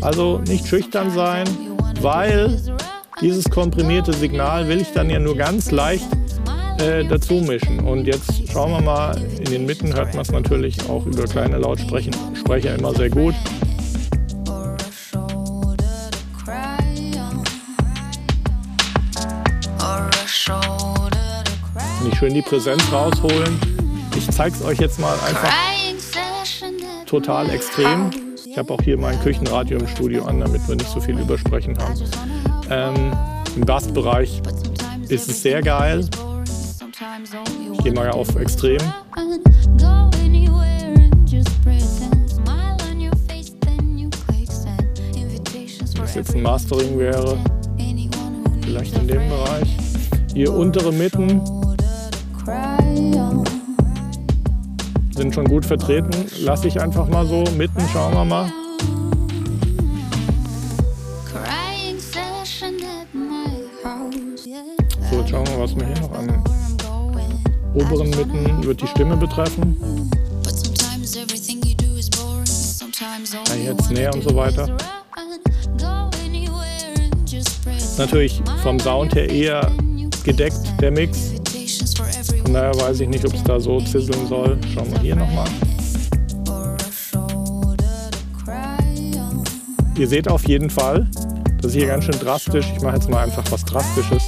Also 0.00 0.38
nicht 0.46 0.66
schüchtern 0.68 1.10
sein, 1.10 1.48
weil 2.00 2.60
dieses 3.20 3.48
komprimierte 3.50 4.12
Signal 4.12 4.68
will 4.68 4.80
ich 4.80 4.92
dann 4.92 5.10
ja 5.10 5.18
nur 5.18 5.36
ganz 5.36 5.70
leicht 5.70 6.06
äh, 6.78 7.04
dazu 7.04 7.34
mischen. 7.34 7.80
Und 7.80 8.06
jetzt 8.06 8.48
schauen 8.50 8.72
wir 8.72 8.80
mal, 8.80 9.20
in 9.38 9.44
den 9.44 9.66
Mitten 9.66 9.94
hört 9.94 10.14
man 10.14 10.22
es 10.22 10.30
natürlich 10.30 10.76
auch 10.88 11.04
über 11.06 11.24
kleine 11.24 11.58
Lautsprecher 11.58 12.74
immer 12.74 12.94
sehr 12.94 13.10
gut. 13.10 13.34
Nicht 22.04 22.16
schön 22.16 22.34
die 22.34 22.42
Präsenz 22.42 22.82
rausholen. 22.92 23.58
Ich 24.16 24.28
zeige 24.30 24.56
es 24.56 24.62
euch 24.64 24.78
jetzt 24.78 24.98
mal 24.98 25.14
einfach 25.26 25.52
total 27.12 27.50
extrem. 27.50 28.10
Ich 28.46 28.56
habe 28.56 28.72
auch 28.72 28.80
hier 28.80 28.96
mein 28.96 29.20
Küchenradio 29.20 29.78
im 29.78 29.86
Studio 29.86 30.24
an, 30.24 30.40
damit 30.40 30.66
wir 30.66 30.76
nicht 30.76 30.88
so 30.88 30.98
viel 30.98 31.18
übersprechen 31.18 31.76
haben. 31.78 32.02
Ähm, 32.70 33.12
Im 33.54 33.66
Bassbereich 33.66 34.40
ist 35.08 35.28
es 35.28 35.42
sehr 35.42 35.60
geil. 35.60 36.08
Ich 37.72 37.78
gehe 37.78 37.92
mal 37.92 38.10
auf 38.10 38.34
extrem. 38.36 38.78
Wenn 45.94 46.04
es 46.04 46.14
jetzt 46.14 46.34
ein 46.34 46.42
Mastering 46.42 46.98
wäre, 46.98 47.36
vielleicht 48.62 48.96
in 48.98 49.08
dem 49.08 49.28
Bereich. 49.28 49.76
Hier 50.34 50.52
untere 50.52 50.92
Mitten 50.92 51.40
sind 55.14 55.34
schon 55.34 55.44
gut 55.46 55.64
vertreten. 55.64 56.10
Lasse 56.40 56.68
ich 56.68 56.80
einfach 56.80 57.08
mal 57.08 57.26
so. 57.26 57.44
Mitten 57.56 57.80
schauen 57.92 58.12
wir 58.14 58.24
mal. 58.24 58.52
So, 65.10 65.18
jetzt 65.18 65.30
schauen 65.30 65.46
wir 65.46 65.56
mal, 65.56 65.62
was 65.62 65.76
wir 65.76 65.86
hier 65.86 66.00
noch 66.00 66.12
an 66.12 66.61
oberen 67.74 68.10
Mitten 68.10 68.64
wird 68.64 68.80
die 68.80 68.86
Stimme 68.86 69.16
betreffen. 69.16 70.10
Ja, 73.48 73.54
jetzt 73.54 73.90
näher 73.90 74.14
und 74.14 74.22
so 74.22 74.34
weiter. 74.36 74.76
Natürlich 77.98 78.42
vom 78.62 78.78
Sound 78.78 79.14
her 79.14 79.28
eher 79.28 79.70
gedeckt, 80.24 80.60
der 80.80 80.90
Mix. 80.90 81.32
Von 82.42 82.54
daher 82.54 82.74
weiß 82.74 83.00
ich 83.00 83.08
nicht, 83.08 83.24
ob 83.24 83.34
es 83.34 83.42
da 83.44 83.58
so 83.60 83.80
zisseln 83.80 84.26
soll. 84.28 84.58
Schauen 84.74 84.90
wir 84.90 85.00
hier 85.00 85.16
nochmal. 85.16 85.48
Ihr 89.98 90.08
seht 90.08 90.28
auf 90.28 90.48
jeden 90.48 90.70
Fall, 90.70 91.06
das 91.58 91.72
ist 91.72 91.74
hier 91.74 91.86
ganz 91.86 92.04
schön 92.04 92.18
drastisch. 92.18 92.66
Ich 92.74 92.82
mache 92.82 92.96
jetzt 92.96 93.08
mal 93.08 93.24
einfach 93.24 93.44
was 93.50 93.64
Drastisches. 93.64 94.22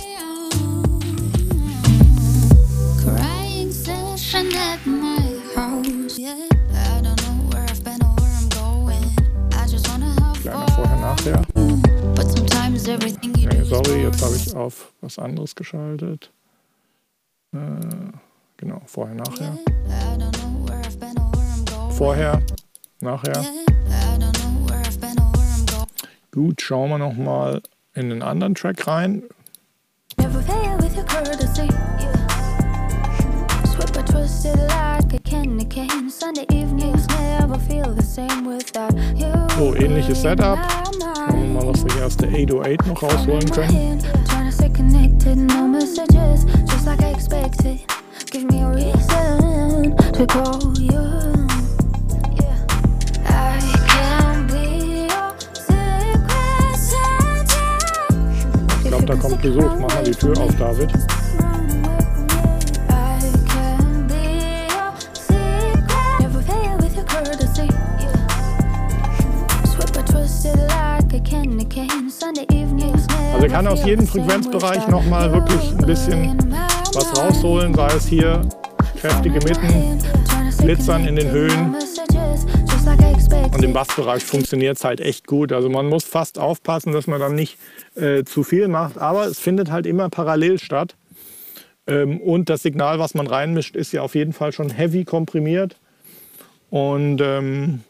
Kleiner 6.15 7.17
Vorher-Nachher. 10.69 11.43
Nee, 13.25 13.65
sorry, 13.65 14.03
jetzt 14.05 14.23
habe 14.23 14.37
ich 14.37 14.55
auf 14.55 14.93
was 15.01 15.19
anderes 15.19 15.57
geschaltet. 15.57 16.31
Äh, 17.53 17.59
genau, 18.57 18.81
vorher, 18.87 19.17
nachher. 19.17 19.59
Vorher, 21.91 22.41
nachher. 23.01 23.45
Gut, 26.31 26.63
schauen 26.63 26.91
wir 26.91 26.99
noch 26.99 27.17
mal 27.17 27.61
in 27.95 28.11
den 28.11 28.23
anderen 28.23 28.55
Track 28.55 28.87
rein. 28.87 29.25
So, 39.57 39.75
ähnliches 39.75 40.23
Setup. 40.23 40.59
Schauen 41.15 41.43
wir 41.43 41.49
mal, 41.49 41.67
was 41.67 41.85
wir 41.85 41.95
hier 41.95 42.07
aus 42.07 42.17
der 42.17 42.29
808 42.29 42.87
noch 42.87 43.03
rausholen 43.03 43.51
können. 43.51 44.03
Give 48.31 48.45
me 48.47 48.63
a 48.63 48.71
reason 48.71 49.97
to 50.13 50.27
call 50.27 50.59
you. 50.79 51.01
Ich 58.83 58.89
glaube, 58.89 59.07
da 59.07 59.15
kommt 59.15 59.41
Besuch. 59.41 59.63
Mach 59.81 59.95
mal 59.95 60.05
die 60.05 60.11
Tür 60.11 60.37
auf, 60.39 60.55
David. 60.57 60.91
Also 73.35 73.47
kann 73.49 73.67
aus 73.67 73.85
jedem 73.85 74.07
Frequenzbereich 74.07 74.89
nochmal 74.89 75.33
wirklich 75.33 75.71
ein 75.73 75.87
bisschen 75.87 76.39
was 76.95 77.19
rausholen, 77.19 77.75
sei 77.75 77.89
es 77.89 78.07
hier 78.07 78.49
kräftige 78.97 79.41
Mitten, 79.41 80.03
Glitzern 80.59 81.05
in 81.05 81.17
den 81.17 81.31
Höhen. 81.31 81.77
Und 83.53 83.63
im 83.63 83.73
Bassbereich 83.73 84.25
funktioniert 84.25 84.77
es 84.77 84.85
halt 84.85 85.01
echt 85.01 85.27
gut. 85.27 85.53
Also 85.53 85.69
man 85.69 85.87
muss 85.87 86.05
fast 86.05 86.39
aufpassen, 86.39 86.93
dass 86.93 87.07
man 87.07 87.21
dann 87.21 87.35
nicht 87.35 87.59
äh, 87.97 88.25
zu 88.25 88.43
viel 88.43 88.69
macht. 88.69 88.99
Aber 88.99 89.27
es 89.27 89.39
findet 89.39 89.71
halt 89.71 89.87
immer 89.87 90.09
parallel 90.09 90.59
statt. 90.59 90.97
Ähm, 91.87 92.21
und 92.21 92.49
das 92.49 92.63
Signal, 92.63 92.99
was 92.99 93.15
man 93.15 93.27
reinmischt, 93.27 93.77
ist 93.77 93.93
ja 93.93 94.03
auf 94.03 94.15
jeden 94.15 94.33
Fall 94.33 94.53
schon 94.53 94.71
heavy 94.71 95.05
komprimiert. 95.05 95.77
Und 96.71 97.21
ähm, 97.21 97.81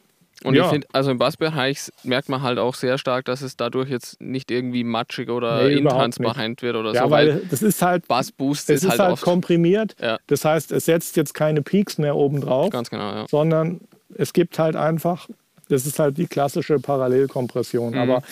und 0.44 0.54
ja. 0.54 0.64
ich 0.64 0.70
finde, 0.70 0.86
also 0.92 1.10
im 1.10 1.16
Bassbereich 1.16 1.90
merkt 2.02 2.28
man 2.28 2.42
halt 2.42 2.58
auch 2.58 2.74
sehr 2.74 2.98
stark, 2.98 3.24
dass 3.24 3.40
es 3.40 3.56
dadurch 3.56 3.88
jetzt 3.88 4.20
nicht 4.20 4.50
irgendwie 4.50 4.84
matschig 4.84 5.30
oder 5.30 5.64
nee, 5.64 5.78
intransparent 5.78 6.60
wird 6.60 6.76
oder 6.76 6.92
ja, 6.92 7.04
so. 7.04 7.10
Weil 7.10 7.42
das 7.50 7.62
ist 7.62 7.80
halt 7.80 8.06
Bassboost 8.06 8.68
es 8.68 8.84
ist, 8.84 8.90
halt, 8.90 9.00
halt 9.00 9.20
komprimiert. 9.22 9.96
Ja. 9.98 10.18
Das 10.26 10.44
heißt, 10.44 10.70
es 10.72 10.84
setzt 10.84 11.16
jetzt 11.16 11.32
keine 11.32 11.62
Peaks 11.62 11.96
mehr 11.96 12.14
oben 12.14 12.42
drauf. 12.42 12.68
Ganz 12.68 12.90
genau, 12.90 13.10
ja. 13.10 13.26
Sondern 13.26 13.80
es 14.16 14.34
gibt 14.34 14.58
halt 14.58 14.76
einfach, 14.76 15.30
das 15.70 15.86
ist 15.86 15.98
halt 15.98 16.18
die 16.18 16.26
klassische 16.26 16.78
Parallelkompression. 16.78 17.94
Mhm. 17.94 17.98
Aber 17.98 18.22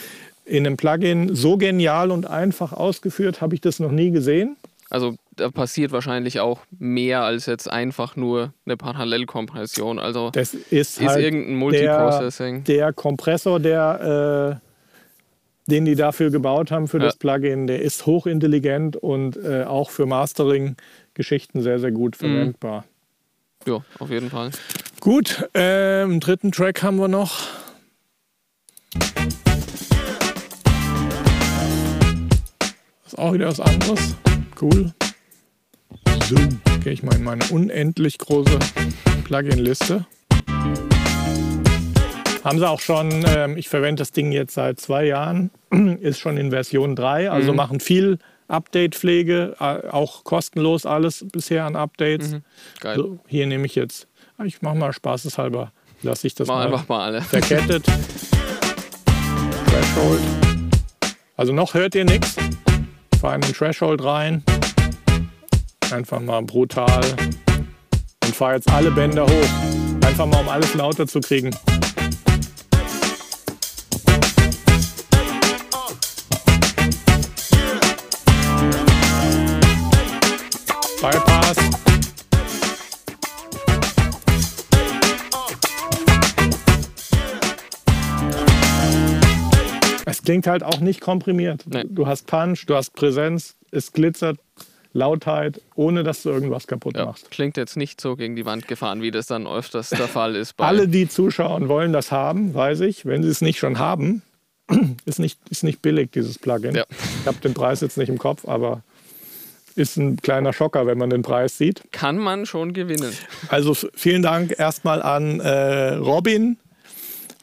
in 0.45 0.67
einem 0.67 0.77
Plugin 0.77 1.35
so 1.35 1.57
genial 1.57 2.11
und 2.11 2.27
einfach 2.27 2.75
ausgeführt 2.75 3.41
habe 3.41 3.55
ich 3.55 3.63
das 3.63 3.81
noch 3.81 3.91
nie 3.91 4.11
gesehen. 4.11 4.57
Also 4.91 5.17
da 5.37 5.51
passiert 5.51 5.93
wahrscheinlich 5.93 6.41
auch 6.41 6.61
mehr 6.79 7.23
als 7.23 7.47
jetzt 7.47 7.71
einfach 7.71 8.17
nur 8.17 8.53
eine 8.67 8.77
Parallelkompression. 8.77 9.99
Also 9.99 10.31
das 10.31 10.55
ist, 10.55 10.71
ist 10.71 11.01
halt 11.01 11.25
irgendein 11.25 11.57
Multiprocessing. 11.57 12.65
Der, 12.65 12.77
der 12.77 12.93
Kompressor, 12.93 13.59
der, 13.59 14.61
äh, 14.61 15.71
den 15.71 15.85
die 15.85 15.95
dafür 15.95 16.31
gebaut 16.31 16.71
haben 16.71 16.89
für 16.89 16.99
ja. 16.99 17.05
das 17.05 17.17
Plugin, 17.17 17.67
der 17.67 17.83
ist 17.83 18.07
hochintelligent 18.07 18.97
und 18.97 19.37
äh, 19.37 19.65
auch 19.65 19.91
für 19.91 20.07
Mastering-Geschichten 20.07 21.63
sehr, 21.63 21.79
sehr 21.79 21.93
gut 21.93 22.21
mhm. 22.21 22.27
verwendbar. 22.27 22.85
Ja, 23.67 23.83
auf 23.99 24.11
jeden 24.11 24.29
Fall. 24.29 24.51
Gut, 25.01 25.49
äh, 25.55 26.03
einen 26.03 26.21
dritten 26.21 26.53
Track 26.53 26.83
haben 26.83 26.99
wir 26.99 27.09
noch. 27.09 27.47
Das 33.05 33.15
ist 33.15 33.19
auch 33.19 33.33
wieder 33.33 33.49
was 33.49 33.61
anderes. 33.61 34.17
Cool. 34.61 34.93
So, 36.29 36.37
gehe 36.83 36.93
ich 36.93 37.03
mal 37.03 37.15
in 37.17 37.25
meine 37.25 37.45
unendlich 37.51 38.19
große 38.19 38.59
Plugin-Liste. 39.25 40.07
Haben 42.45 42.59
sie 42.59 42.69
auch 42.69 42.81
schon, 42.81 43.25
äh, 43.25 43.53
ich 43.55 43.69
verwende 43.69 44.01
das 44.01 44.13
Ding 44.13 44.33
jetzt 44.33 44.55
seit 44.55 44.81
zwei 44.81 45.05
Jahren, 45.05 45.51
ist 46.01 46.19
schon 46.19 46.37
in 46.37 46.51
Version 46.51 46.97
3, 46.97 47.31
also 47.31 47.53
mhm. 47.53 47.57
machen 47.57 47.81
viel 47.81 48.19
Update-Pflege, 48.49 49.57
auch 49.59 50.25
kostenlos 50.25 50.87
alles 50.87 51.25
bisher 51.33 51.65
an 51.65 51.77
Updates. 51.77 52.33
Mhm. 52.33 52.43
Geil. 52.81 52.97
So, 52.97 53.19
hier 53.27 53.47
nehme 53.47 53.67
ich 53.67 53.75
jetzt, 53.75 54.09
ah, 54.39 54.45
ich 54.45 54.63
mache 54.63 54.77
mal 54.77 54.93
spaßeshalber, 54.93 55.73
lasse 56.03 56.27
ich 56.27 56.35
das 56.35 56.49
Mach 56.49 56.57
mal, 56.57 56.67
einfach 56.67 56.89
mal 56.89 57.05
alle. 57.05 57.21
verkettet. 57.23 57.85
Threshold. 59.67 60.21
Also 61.37 61.53
noch 61.53 61.75
hört 61.75 61.95
ihr 61.95 62.05
nichts. 62.05 62.37
Fahre 63.21 63.37
in 63.37 63.41
den 63.41 63.55
Threshold 63.55 64.05
rein. 64.05 64.43
Einfach 65.93 66.21
mal 66.21 66.41
brutal. 66.41 67.05
Und 68.25 68.35
fahre 68.35 68.55
jetzt 68.55 68.71
alle 68.71 68.91
Bänder 68.91 69.27
hoch. 69.27 70.07
Einfach 70.07 70.25
mal, 70.25 70.41
um 70.41 70.49
alles 70.49 70.73
lauter 70.73 71.07
zu 71.07 71.21
kriegen. 71.21 71.51
Bypass. 81.03 81.57
Es 90.07 90.23
klingt 90.23 90.47
halt 90.47 90.63
auch 90.63 90.81
nicht 90.81 91.03
komprimiert. 91.03 91.65
Nee. 91.67 91.85
Du 91.87 92.07
hast 92.07 92.27
Punch, 92.27 92.65
du 92.67 92.77
hast 92.77 92.95
Präsenz, 92.95 93.57
es 93.71 93.93
glitzert 93.93 94.39
Lautheit, 94.93 95.61
ohne 95.75 96.03
dass 96.03 96.23
du 96.23 96.31
irgendwas 96.31 96.67
kaputt 96.67 96.97
ja, 96.97 97.07
machst. 97.07 97.31
Klingt 97.31 97.57
jetzt 97.57 97.77
nicht 97.77 98.01
so 98.01 98.17
gegen 98.17 98.37
die 98.37 98.45
Wand 98.45 98.69
gefahren, 98.69 99.03
wie 99.03 99.11
das 99.11 99.27
dann 99.27 99.47
öfters 99.47 99.91
der 99.91 100.09
Fall 100.09 100.37
ist. 100.37 100.55
Alle, 100.59 100.89
die 100.89 101.09
zuschauen, 101.09 101.69
wollen 101.69 101.93
das 101.93 102.13
haben, 102.13 102.55
weiß 102.55 102.81
ich. 102.81 103.07
Wenn 103.07 103.23
sie 103.23 103.31
es 103.31 103.41
nicht 103.41 103.59
schon 103.59 103.79
haben, 103.79 104.23
ist 105.07 105.19
nicht, 105.19 105.39
ist 105.51 105.65
nicht 105.65 105.83
billig, 105.83 106.11
dieses 106.13 106.39
Plugin. 106.39 106.75
Ja. 106.75 106.85
Ich 107.21 107.27
habe 107.27 107.39
den 107.39 107.55
Preis 107.55 107.81
jetzt 107.81 107.97
nicht 107.97 108.09
im 108.09 108.19
Kopf, 108.19 108.47
aber 108.47 108.83
ist 109.75 109.97
ein 109.97 110.17
kleiner 110.17 110.53
Schocker, 110.53 110.87
wenn 110.87 110.99
man 110.99 111.11
den 111.11 111.23
Preis 111.23 111.57
sieht. 111.57 111.83
Kann 111.93 112.19
man 112.19 112.45
schon 112.45 112.75
gewinnen. 112.75 113.13
Also 113.49 113.75
vielen 113.95 114.23
Dank 114.23 114.55
erstmal 114.59 115.03
an 115.03 115.41
äh, 115.41 115.95
Robin 115.95 116.59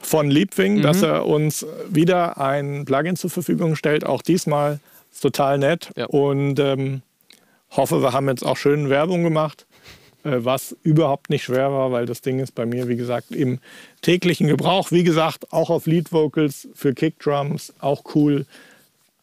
von 0.00 0.30
Liebwing, 0.30 0.76
mhm. 0.76 0.82
dass 0.82 1.02
er 1.02 1.26
uns 1.26 1.66
wieder 1.88 2.38
ein 2.38 2.84
Plugin 2.84 3.16
zur 3.16 3.30
Verfügung 3.30 3.74
stellt. 3.74 4.06
Auch 4.06 4.22
diesmal 4.22 4.78
ist 5.12 5.20
total 5.20 5.58
nett. 5.58 5.90
Ja. 5.96 6.06
Und 6.06 6.60
ähm, 6.60 7.02
hoffe, 7.76 8.02
wir 8.02 8.12
haben 8.12 8.28
jetzt 8.28 8.44
auch 8.44 8.56
schön 8.56 8.90
Werbung 8.90 9.22
gemacht, 9.22 9.66
äh, 10.24 10.38
was 10.38 10.76
überhaupt 10.82 11.30
nicht 11.30 11.44
schwer 11.44 11.72
war, 11.72 11.92
weil 11.92 12.06
das 12.06 12.20
Ding 12.20 12.38
ist 12.40 12.54
bei 12.54 12.66
mir, 12.66 12.88
wie 12.88 12.96
gesagt, 12.96 13.30
im 13.30 13.58
täglichen 14.02 14.48
Gebrauch. 14.48 14.90
Wie 14.90 15.04
gesagt, 15.04 15.52
auch 15.52 15.70
auf 15.70 15.86
Lead 15.86 16.12
Vocals 16.12 16.68
für 16.74 16.94
Kickdrums, 16.94 17.72
auch 17.80 18.02
cool. 18.14 18.46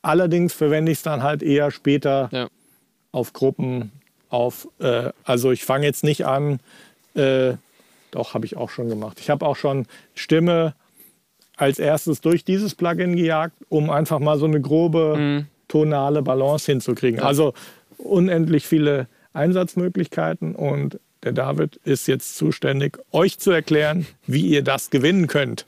Allerdings 0.01 0.53
verwende 0.53 0.91
ich 0.91 0.99
es 0.99 1.03
dann 1.03 1.23
halt 1.23 1.43
eher 1.43 1.71
später 1.71 2.29
ja. 2.31 2.47
auf 3.11 3.33
Gruppen, 3.33 3.91
auf, 4.29 4.67
äh, 4.79 5.11
also 5.23 5.51
ich 5.51 5.65
fange 5.65 5.85
jetzt 5.85 6.03
nicht 6.03 6.25
an, 6.25 6.59
äh, 7.15 7.53
doch, 8.11 8.33
habe 8.33 8.45
ich 8.45 8.55
auch 8.55 8.69
schon 8.69 8.89
gemacht. 8.89 9.19
Ich 9.19 9.29
habe 9.29 9.45
auch 9.45 9.55
schon 9.55 9.85
Stimme 10.15 10.73
als 11.57 11.79
erstes 11.79 12.21
durch 12.21 12.45
dieses 12.45 12.75
Plugin 12.75 13.15
gejagt, 13.15 13.55
um 13.69 13.89
einfach 13.89 14.19
mal 14.19 14.37
so 14.37 14.45
eine 14.45 14.61
grobe 14.61 15.15
mhm. 15.17 15.47
tonale 15.67 16.21
Balance 16.21 16.71
hinzukriegen. 16.71 17.19
Ja. 17.19 17.25
Also 17.25 17.53
unendlich 17.97 18.65
viele 18.65 19.07
Einsatzmöglichkeiten 19.33 20.55
und 20.55 20.99
der 21.23 21.31
David 21.31 21.77
ist 21.83 22.07
jetzt 22.07 22.37
zuständig, 22.37 22.99
euch 23.11 23.39
zu 23.39 23.51
erklären, 23.51 24.05
wie 24.25 24.47
ihr 24.47 24.63
das 24.63 24.89
gewinnen 24.89 25.27
könnt. 25.27 25.65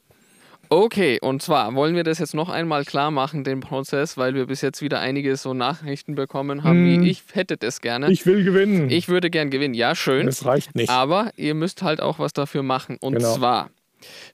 Okay, 0.72 1.18
und 1.20 1.42
zwar 1.42 1.74
wollen 1.74 1.96
wir 1.96 2.04
das 2.04 2.20
jetzt 2.20 2.36
noch 2.36 2.48
einmal 2.48 2.86
klar 2.86 3.10
machen, 3.10 3.44
den 3.44 3.60
Prozess, 3.60 4.18
weil 4.18 4.36
wir 4.36 4.46
bis 4.46 4.62
jetzt 4.62 4.84
wieder 4.84 5.00
einige 5.00 5.36
so 5.36 5.56
Nachrichten 5.56 6.14
bekommen 6.14 6.64
haben, 6.64 6.86
hm. 6.86 7.02
wie 7.04 7.10
ich 7.10 7.24
hätte 7.34 7.58
das 7.58 7.82
gerne. 7.82 8.12
Ich 8.12 8.28
will 8.28 8.44
gewinnen. 8.44 8.92
Ich 8.92 9.10
würde 9.10 9.32
gern 9.32 9.50
gewinnen. 9.50 9.74
Ja, 9.74 9.96
schön. 9.96 10.28
Das 10.28 10.46
reicht 10.46 10.76
nicht. 10.76 10.92
Aber 10.92 11.32
ihr 11.36 11.56
müsst 11.56 11.82
halt 11.82 12.02
auch 12.02 12.20
was 12.20 12.34
dafür 12.34 12.62
machen. 12.62 12.98
Und 13.02 13.16
genau. 13.16 13.36
zwar 13.36 13.72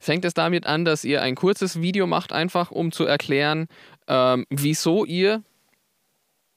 fängt 0.02 0.26
es 0.26 0.34
damit 0.34 0.66
an, 0.68 0.84
dass 0.84 1.06
ihr 1.06 1.22
ein 1.22 1.36
kurzes 1.36 1.82
Video 1.82 2.06
macht, 2.06 2.34
einfach 2.34 2.70
um 2.70 2.92
zu 2.92 3.06
erklären, 3.06 3.68
ähm, 4.10 4.46
wieso 4.50 5.06
ihr 5.06 5.42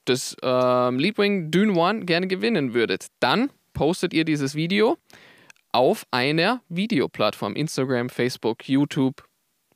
das 0.09 0.37
ähm, 0.43 0.99
Leadwing 0.99 1.51
Dune 1.51 1.75
One 1.75 2.05
gerne 2.05 2.27
gewinnen 2.27 2.75
würdet. 2.75 3.07
Dann 3.21 3.51
postet 3.73 4.13
ihr 4.15 4.25
dieses 4.25 4.55
Video 4.55 4.99
auf 5.73 6.07
einer 6.11 6.63
Videoplattform. 6.69 7.55
Instagram, 7.55 8.09
Facebook, 8.09 8.69
YouTube, 8.69 9.25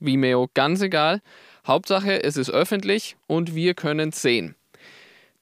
Vimeo, 0.00 0.48
ganz 0.54 0.82
egal. 0.82 1.20
Hauptsache, 1.66 2.22
es 2.22 2.36
ist 2.36 2.50
öffentlich 2.50 3.16
und 3.26 3.54
wir 3.54 3.74
können 3.74 4.08
es 4.08 4.22
sehen. 4.22 4.56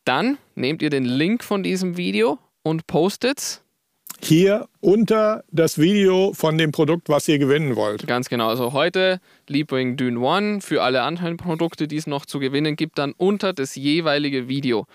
Dann 0.04 0.38
nehmt 0.54 0.82
ihr 0.82 0.90
den 0.90 1.04
Link 1.04 1.44
von 1.44 1.62
diesem 1.62 1.97
Video 1.97 2.38
und 2.62 2.87
postet 2.87 3.38
es 3.38 3.62
hier 4.25 4.69
unter 4.81 5.45
das 5.50 5.79
Video 5.79 6.33
von 6.35 6.59
dem 6.59 6.73
Produkt, 6.73 7.09
was 7.09 7.29
ihr 7.29 7.39
gewinnen 7.39 7.77
wollt. 7.77 8.07
Ganz 8.07 8.29
genau. 8.29 8.49
Also 8.49 8.73
heute 8.73 9.21
Leapwing 9.49 9.97
Dune 9.97 10.19
One. 10.21 10.61
Für 10.61 10.83
alle 10.83 11.03
anderen 11.03 11.37
Produkte, 11.37 11.89
die 11.89 11.97
es 11.97 12.07
noch 12.07 12.27
zu 12.27 12.39
gewinnen 12.39 12.77
gibt, 12.77 12.99
dann 12.99 13.12
unter 13.17 13.53
das 13.53 13.75
jeweilige 13.75 14.49
Video, 14.49 14.87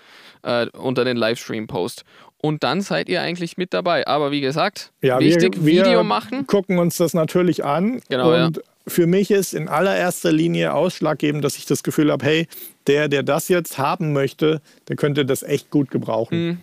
äh, 0.42 0.66
unter 0.70 1.04
den 1.04 1.16
Livestream-Post. 1.16 2.04
Und 2.38 2.62
dann 2.62 2.80
seid 2.80 3.08
ihr 3.08 3.22
eigentlich 3.22 3.56
mit 3.56 3.72
dabei. 3.72 4.06
Aber 4.06 4.30
wie 4.30 4.40
gesagt, 4.40 4.92
ja, 5.02 5.18
wichtig, 5.18 5.56
wir, 5.56 5.64
wir 5.64 5.84
Video 5.84 6.04
machen. 6.04 6.46
gucken 6.46 6.78
uns 6.78 6.96
das 6.96 7.14
natürlich 7.14 7.64
an. 7.64 8.00
Genau, 8.08 8.32
und 8.32 8.56
ja 8.56 8.62
für 8.88 9.06
mich 9.06 9.30
ist 9.30 9.52
in 9.52 9.68
allererster 9.68 10.32
Linie 10.32 10.72
ausschlaggebend, 10.72 11.44
dass 11.44 11.56
ich 11.56 11.66
das 11.66 11.82
Gefühl 11.82 12.12
habe, 12.12 12.24
hey, 12.24 12.48
der, 12.86 13.08
der 13.08 13.22
das 13.22 13.48
jetzt 13.48 13.78
haben 13.78 14.12
möchte, 14.12 14.60
der 14.88 14.96
könnte 14.96 15.26
das 15.26 15.42
echt 15.42 15.70
gut 15.70 15.90
gebrauchen. 15.90 16.46
Mhm. 16.46 16.58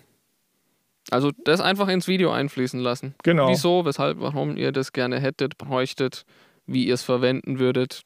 Also 1.13 1.31
das 1.43 1.61
einfach 1.61 1.87
ins 1.89 2.07
Video 2.07 2.31
einfließen 2.31 2.79
lassen. 2.79 3.13
Genau. 3.23 3.49
Wieso, 3.49 3.85
weshalb, 3.85 4.19
warum 4.19 4.57
ihr 4.57 4.71
das 4.71 4.93
gerne 4.93 5.19
hättet, 5.19 5.57
bräuchtet, 5.59 6.25
wie 6.65 6.85
ihr 6.85 6.95
es 6.95 7.03
verwenden 7.03 7.59
würdet. 7.59 8.01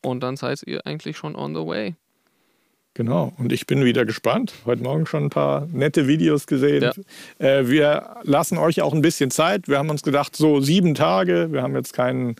Und 0.00 0.22
dann 0.22 0.36
seid 0.36 0.62
ihr 0.66 0.86
eigentlich 0.86 1.16
schon 1.16 1.34
on 1.34 1.54
the 1.54 1.66
way. 1.66 1.94
Genau, 2.94 3.32
und 3.38 3.52
ich 3.52 3.66
bin 3.66 3.84
wieder 3.84 4.04
gespannt. 4.04 4.52
Heute 4.64 4.82
Morgen 4.82 5.06
schon 5.06 5.24
ein 5.24 5.30
paar 5.30 5.66
nette 5.72 6.06
Videos 6.06 6.46
gesehen. 6.46 6.82
Ja. 7.38 7.46
Äh, 7.46 7.68
wir 7.68 8.16
lassen 8.22 8.58
euch 8.58 8.80
auch 8.82 8.92
ein 8.92 9.02
bisschen 9.02 9.30
Zeit. 9.30 9.66
Wir 9.66 9.78
haben 9.78 9.90
uns 9.90 10.02
gedacht, 10.02 10.36
so 10.36 10.60
sieben 10.60 10.94
Tage. 10.94 11.48
Wir 11.50 11.62
haben 11.62 11.74
jetzt 11.74 11.94
keinen 11.94 12.36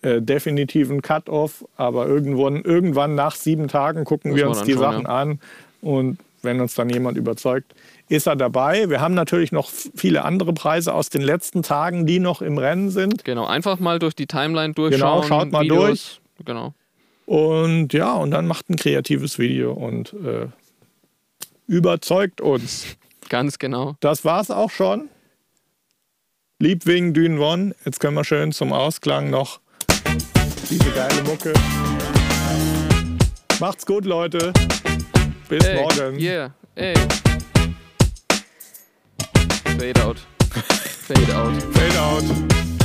äh, 0.00 0.20
definitiven 0.20 1.02
Cut-off, 1.02 1.64
aber 1.76 2.06
irgendwann, 2.08 2.62
irgendwann 2.62 3.14
nach 3.14 3.36
sieben 3.36 3.68
Tagen 3.68 4.04
gucken 4.04 4.32
Muss 4.32 4.40
wir 4.40 4.48
uns 4.48 4.62
die 4.62 4.72
Sachen 4.72 5.04
ja. 5.04 5.08
an 5.08 5.40
und 5.82 6.18
wenn 6.42 6.60
uns 6.60 6.74
dann 6.74 6.90
jemand 6.90 7.16
überzeugt, 7.16 7.74
ist 8.08 8.26
er 8.26 8.36
dabei. 8.36 8.90
Wir 8.90 9.00
haben 9.00 9.14
natürlich 9.14 9.52
noch 9.52 9.70
viele 9.94 10.24
andere 10.24 10.52
Preise 10.52 10.92
aus 10.92 11.08
den 11.08 11.22
letzten 11.22 11.62
Tagen, 11.62 12.06
die 12.06 12.18
noch 12.18 12.42
im 12.42 12.58
Rennen 12.58 12.90
sind. 12.90 13.24
Genau, 13.24 13.46
einfach 13.46 13.78
mal 13.78 13.98
durch 13.98 14.14
die 14.14 14.26
Timeline 14.26 14.74
durchschauen. 14.74 15.22
Genau, 15.22 15.28
schaut 15.28 15.52
mal 15.52 15.62
Videos. 15.62 15.86
durch. 15.86 16.20
Genau. 16.44 16.74
Und 17.26 17.92
ja, 17.92 18.14
und 18.14 18.32
dann 18.32 18.46
macht 18.46 18.68
ein 18.68 18.76
kreatives 18.76 19.38
Video 19.38 19.72
und 19.72 20.12
äh, 20.12 20.48
überzeugt 21.66 22.40
uns. 22.40 22.96
Ganz 23.28 23.58
genau. 23.58 23.96
Das 24.00 24.24
war's 24.24 24.50
auch 24.50 24.70
schon. 24.70 25.08
Liebwing 26.58 27.14
Dune 27.14 27.40
One. 27.40 27.74
Jetzt 27.84 28.00
können 28.00 28.14
wir 28.14 28.24
schön 28.24 28.52
zum 28.52 28.72
Ausklang 28.72 29.30
noch 29.30 29.60
diese 30.68 30.90
geile 30.90 31.22
Mucke. 31.24 31.52
Macht's 33.58 33.86
gut, 33.86 34.04
Leute. 34.04 34.52
Bis 35.52 35.66
hey, 35.66 35.82
morgen. 35.82 36.18
Yeah, 36.18 36.48
ey. 36.76 36.94
Fade 39.76 39.98
out. 39.98 40.18
Fade 40.48 41.30
out. 41.30 41.62
Fade 41.74 41.96
out. 41.96 42.81